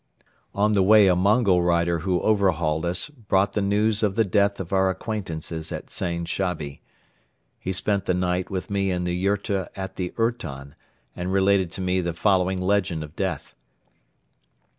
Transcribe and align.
On 0.55 0.71
the 0.71 0.81
way 0.81 1.05
a 1.05 1.15
Mongol 1.15 1.61
rider 1.61 1.99
who 1.99 2.19
overhauled 2.21 2.87
us 2.87 3.07
brought 3.09 3.53
the 3.53 3.61
news 3.61 4.01
of 4.01 4.15
the 4.15 4.25
death 4.25 4.59
of 4.59 4.73
our 4.73 4.89
acquaintances 4.89 5.71
at 5.71 5.91
Zain 5.91 6.25
Shabi. 6.25 6.81
He 7.59 7.71
spent 7.71 8.07
the 8.07 8.15
night 8.15 8.49
with 8.49 8.71
me 8.71 8.89
in 8.89 9.03
the 9.03 9.13
yurta 9.13 9.69
at 9.75 9.97
the 9.97 10.11
ourton 10.17 10.73
and 11.15 11.31
related 11.31 11.71
to 11.73 11.81
me 11.81 12.01
the 12.01 12.13
following 12.13 12.59
legend 12.59 13.03
of 13.03 13.15
death. 13.15 13.53